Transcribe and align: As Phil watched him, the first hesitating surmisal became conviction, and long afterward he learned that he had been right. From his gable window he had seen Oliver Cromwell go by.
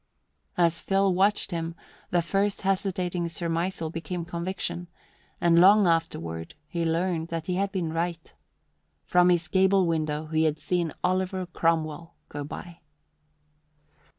As 0.57 0.81
Phil 0.81 1.13
watched 1.13 1.51
him, 1.51 1.75
the 2.09 2.23
first 2.23 2.63
hesitating 2.63 3.27
surmisal 3.27 3.91
became 3.91 4.25
conviction, 4.25 4.87
and 5.39 5.61
long 5.61 5.85
afterward 5.85 6.55
he 6.67 6.83
learned 6.83 7.27
that 7.27 7.45
he 7.45 7.53
had 7.57 7.71
been 7.71 7.93
right. 7.93 8.33
From 9.05 9.29
his 9.29 9.47
gable 9.47 9.85
window 9.85 10.25
he 10.25 10.45
had 10.45 10.57
seen 10.57 10.91
Oliver 11.03 11.45
Cromwell 11.45 12.15
go 12.29 12.43
by. 12.43 12.79